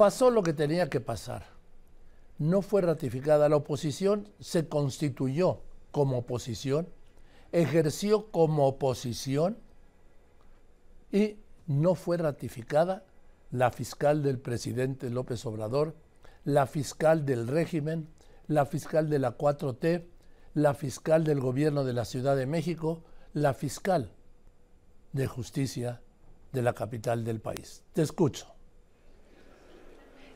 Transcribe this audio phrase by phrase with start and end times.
[0.00, 1.44] Pasó lo que tenía que pasar.
[2.38, 3.50] No fue ratificada.
[3.50, 6.88] La oposición se constituyó como oposición,
[7.52, 9.58] ejerció como oposición
[11.12, 11.36] y
[11.66, 13.04] no fue ratificada
[13.50, 15.94] la fiscal del presidente López Obrador,
[16.44, 18.08] la fiscal del régimen,
[18.46, 20.06] la fiscal de la 4T,
[20.54, 23.04] la fiscal del gobierno de la Ciudad de México,
[23.34, 24.14] la fiscal
[25.12, 26.00] de justicia
[26.52, 27.84] de la capital del país.
[27.92, 28.59] Te escucho.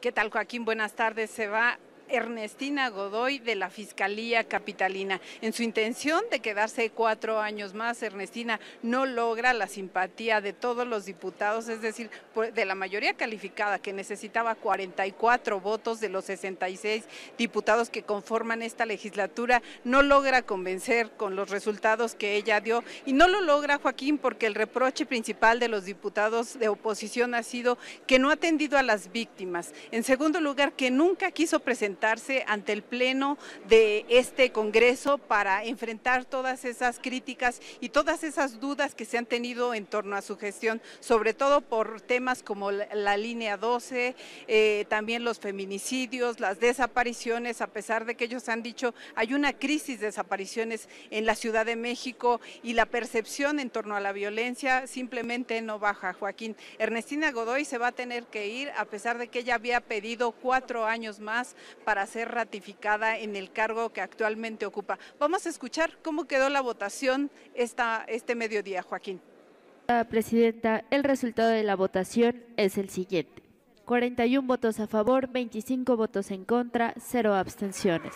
[0.00, 0.64] ¿Qué tal, Joaquín?
[0.64, 1.30] Buenas tardes.
[1.30, 1.78] Se va
[2.10, 5.20] Ernestina Godoy de la Fiscalía Capitalina.
[5.40, 10.86] En su intención de quedarse cuatro años más, Ernestina no logra la simpatía de todos
[10.86, 12.10] los diputados, es decir,
[12.54, 17.04] de la mayoría calificada, que necesitaba 44 votos de los 66
[17.38, 22.82] diputados que conforman esta legislatura, no logra convencer con los resultados que ella dio.
[23.06, 27.42] Y no lo logra, Joaquín, porque el reproche principal de los diputados de oposición ha
[27.42, 29.72] sido que no ha atendido a las víctimas.
[29.92, 31.99] En segundo lugar, que nunca quiso presentar
[32.46, 33.36] ante el Pleno
[33.68, 39.26] de este Congreso para enfrentar todas esas críticas y todas esas dudas que se han
[39.26, 44.16] tenido en torno a su gestión, sobre todo por temas como la, línea 12,
[44.48, 49.52] eh, también los feminicidios, las desapariciones, a pesar de que ellos han dicho hay una
[49.52, 54.12] crisis de desapariciones en la Ciudad de México y la percepción en torno a la
[54.12, 56.56] violencia simplemente no baja, Joaquín.
[56.78, 60.32] Ernestina Godoy se va a tener que ir a pesar de que ella había pedido
[60.32, 61.56] cuatro años más
[62.06, 64.98] ser ratificada en el cargo que actualmente ocupa.
[65.18, 69.20] Vamos a escuchar cómo quedó la votación esta, este mediodía, Joaquín.
[70.08, 73.42] Presidenta, el resultado de la votación es el siguiente.
[73.86, 78.14] 41 votos a favor, 25 votos en contra, 0 abstenciones.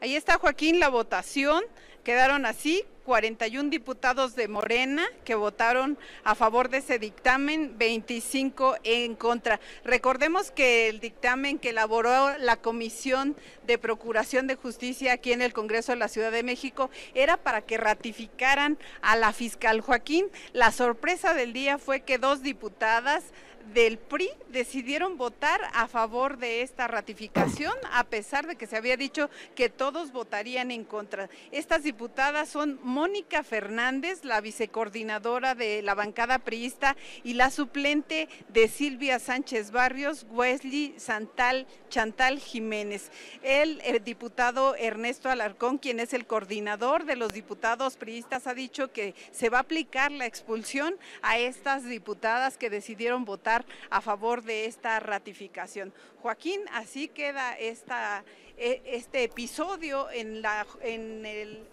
[0.00, 1.64] Ahí está Joaquín, la votación.
[2.04, 9.14] Quedaron así 41 diputados de Morena que votaron a favor de ese dictamen, 25 en
[9.14, 9.60] contra.
[9.84, 13.36] Recordemos que el dictamen que elaboró la Comisión
[13.66, 17.62] de Procuración de Justicia aquí en el Congreso de la Ciudad de México era para
[17.62, 20.26] que ratificaran a la fiscal Joaquín.
[20.52, 23.24] La sorpresa del día fue que dos diputadas
[23.72, 28.96] del PRI decidieron votar a favor de esta ratificación, a pesar de que se había
[28.96, 31.28] dicho que todos votarían en contra.
[31.52, 36.94] Estas diputadas son Mónica Fernández, la vicecoordinadora de la bancada priista,
[37.24, 43.10] y la suplente de Silvia Sánchez Barrios, Wesley Santal Chantal Jiménez.
[43.42, 49.14] El, diputado Ernesto Alarcón, quien es el coordinador de los diputados priistas, ha dicho que
[49.30, 54.66] se va a aplicar la expulsión a estas diputadas que decidieron votar a favor de
[54.66, 55.94] esta ratificación.
[56.20, 58.22] Joaquín, así queda esta,
[58.58, 61.66] e, este episodio en, la, en, el,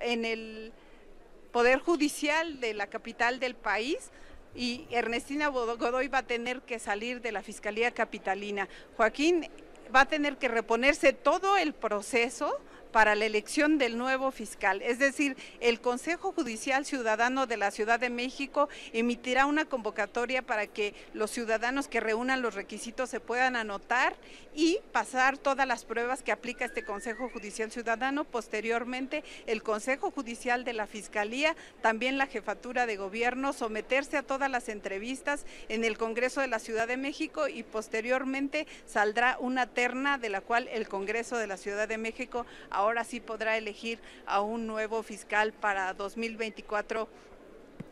[0.00, 0.72] en el
[1.52, 4.10] Poder Judicial de la capital del país
[4.54, 8.68] y Ernestina Godoy va a tener que salir de la Fiscalía Capitalina.
[8.96, 9.48] Joaquín
[9.94, 12.58] va a tener que reponerse todo el proceso
[12.92, 14.82] para la elección del nuevo fiscal.
[14.82, 20.66] Es decir, el Consejo Judicial Ciudadano de la Ciudad de México emitirá una convocatoria para
[20.66, 24.14] que los ciudadanos que reúnan los requisitos se puedan anotar
[24.54, 28.24] y pasar todas las pruebas que aplica este Consejo Judicial Ciudadano.
[28.24, 34.50] Posteriormente, el Consejo Judicial de la Fiscalía, también la Jefatura de Gobierno, someterse a todas
[34.50, 40.18] las entrevistas en el Congreso de la Ciudad de México y posteriormente saldrá una terna
[40.18, 42.46] de la cual el Congreso de la Ciudad de México
[42.80, 47.08] ahora sí podrá elegir a un nuevo fiscal para 2024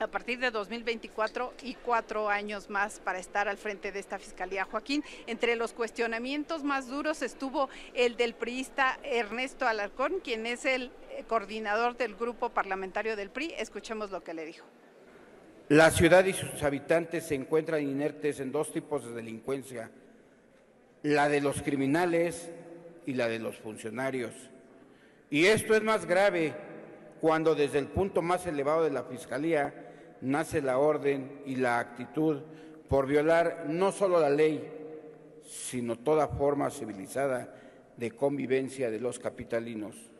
[0.00, 4.64] a partir de 2024 y cuatro años más para estar al frente de esta fiscalía.
[4.64, 10.90] Joaquín, entre los cuestionamientos más duros estuvo el del priista Ernesto Alarcón, quien es el
[11.10, 13.54] eh, coordinador del grupo parlamentario del PRI.
[13.56, 14.66] Escuchemos lo que le dijo.
[15.68, 19.92] La ciudad y sus habitantes se encuentran inertes en dos tipos de delincuencia,
[21.04, 22.50] la de los criminales
[23.06, 24.32] y la de los funcionarios.
[25.32, 26.52] Y esto es más grave
[27.18, 32.42] cuando desde el punto más elevado de la Fiscalía nace la orden y la actitud
[32.86, 37.56] por violar no solo la ley, sino toda forma civilizada
[37.96, 40.11] de convivencia de los capitalinos.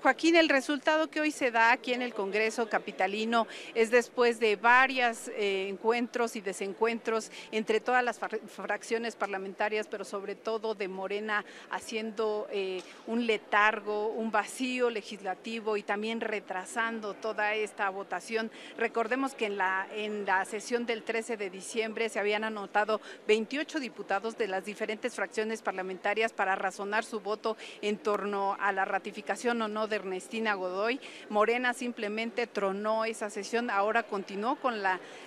[0.00, 4.54] Joaquín, el resultado que hoy se da aquí en el Congreso Capitalino es después de
[4.54, 11.44] varios eh, encuentros y desencuentros entre todas las fracciones parlamentarias, pero sobre todo de Morena,
[11.70, 18.52] haciendo eh, un letargo, un vacío legislativo y también retrasando toda esta votación.
[18.76, 23.80] Recordemos que en la, en la sesión del 13 de diciembre se habían anotado 28
[23.80, 29.60] diputados de las diferentes fracciones parlamentarias para razonar su voto en torno a la ratificación
[29.60, 31.00] o no de Ernestina Godoy.
[31.28, 34.74] Morena simplemente tronó esa sesión, ahora continuó con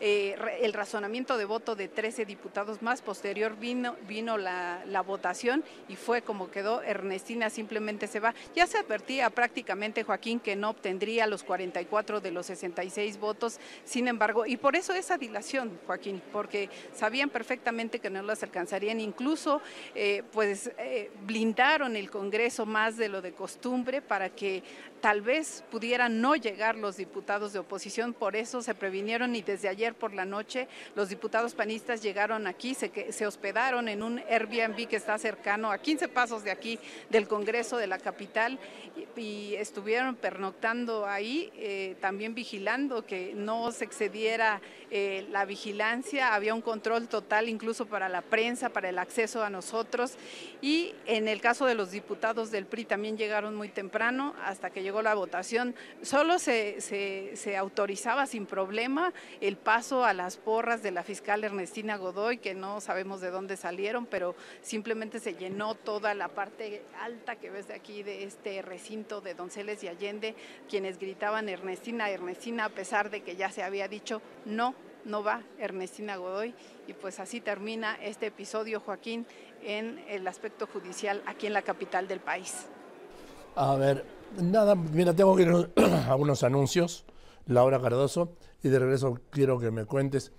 [0.00, 3.02] eh, el razonamiento de voto de 13 diputados más.
[3.02, 6.82] Posterior vino, la votación y fue como quedó.
[6.82, 8.34] Ernestina simplemente se va.
[8.54, 14.08] Ya se advertía prácticamente Joaquín que no obtendría los 44 de los 66 votos, sin
[14.08, 19.60] embargo, y por eso esa dilación, Joaquín, porque sabían perfectamente que no las alcanzarían, incluso
[19.94, 24.47] eh, pues eh, blindaron el Congreso más de lo de costumbre para que
[25.00, 29.68] tal vez pudieran no llegar los diputados de oposición, por eso se previnieron y desde
[29.68, 34.88] ayer por la noche los diputados panistas llegaron aquí, se, se hospedaron en un Airbnb
[34.88, 36.78] que está cercano a 15 pasos de aquí
[37.10, 38.58] del Congreso de la capital
[39.16, 44.60] y, estuvieron pernoctando ahí, eh, también vigilando que no se excediera
[44.90, 49.50] eh, la vigilancia, había un control total incluso para la prensa, para el acceso a
[49.50, 50.16] nosotros.
[50.62, 54.82] Y en el caso de los diputados del PRI también llegaron muy temprano hasta que
[54.82, 60.90] llegó la votación, solo se, se, autorizaba sin problema el paso a las porras de
[60.90, 66.14] la fiscal Ernestina Godoy, que no sabemos de dónde salieron, pero simplemente se llenó toda
[66.14, 70.34] la parte alta que ves de aquí, de este recinto de Donceles y Allende,
[70.68, 74.74] quienes gritaban Ernestina, Ernestina, a pesar de que ya se había dicho no,
[75.04, 76.54] no va Ernestina Godoy.
[76.86, 79.26] Y pues así termina este episodio, Joaquín,
[79.62, 82.68] en el aspecto judicial aquí en la capital del país.
[83.60, 84.04] A ver,
[84.40, 85.70] Nada, mira, tengo que ir
[86.08, 87.04] a unos anuncios,
[87.46, 90.30] Laura Cardoso, y de regreso quiero que me cuentes.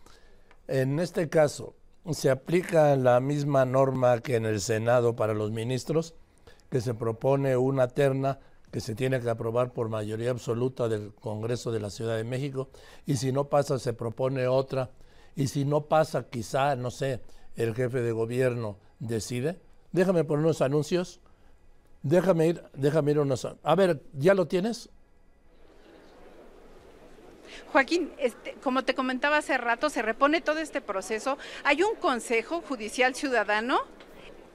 [0.70, 1.76] En este caso,
[2.12, 6.16] ¿se aplica la misma norma que en el Senado para los ministros,
[6.70, 8.40] que se propone una terna
[8.72, 12.70] que se tiene que aprobar por mayoría absoluta del Congreso de la Ciudad de México,
[13.06, 14.92] y si no pasa, se propone otra,
[15.36, 17.22] y si no pasa, quizá, no sé,
[17.58, 19.60] el jefe de gobierno decide?
[19.92, 21.20] Déjame poner unos anuncios
[22.02, 23.48] Déjame ir, déjame ir unos.
[23.64, 24.90] A ver, ¿ya lo tienes?
[27.72, 31.38] Joaquín, este, como te comentaba hace rato, se repone todo este proceso.
[31.64, 33.82] Hay un Consejo Judicial Ciudadano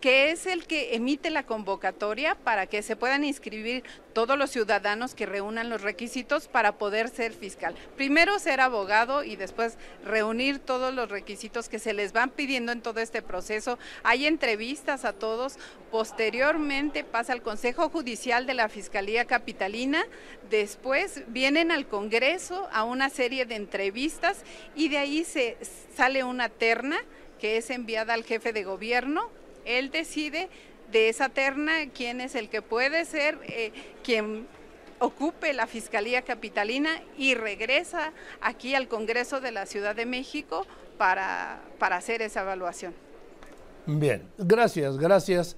[0.04, 5.14] que es el que emite la convocatoria para que se puedan inscribir todos los ciudadanos
[5.14, 7.74] que reúnan los requisitos para poder ser fiscal.
[7.96, 12.82] Primero ser abogado y después reunir todos los requisitos que se les van pidiendo en
[12.82, 13.78] todo este proceso.
[14.02, 15.56] Hay entrevistas a todos.
[15.90, 20.04] Posteriormente pasa al Consejo Judicial de la Fiscalía Capitalina.
[20.50, 24.42] Después vienen al Congreso a una serie de entrevistas
[24.74, 25.56] y de ahí se
[25.96, 26.98] sale una terna
[27.40, 29.30] que es enviada al jefe de gobierno
[29.64, 30.49] él decide
[30.90, 33.72] de esa terna quién es el que puede ser eh,
[34.02, 34.46] quien
[34.99, 40.66] ocupe la Fiscalía Capitalina y regresa aquí al Congreso de la Ciudad de México
[40.99, 42.94] para, para hacer esa evaluación.
[43.87, 45.52] Bien, gracias, gracias.